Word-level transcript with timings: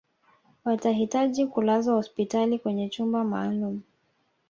watahitaji 0.65 1.47
kulazwa 1.47 1.95
hospitali 1.95 2.59
kwenye 2.59 2.89
chumba 2.89 3.23
maalum 3.23 3.81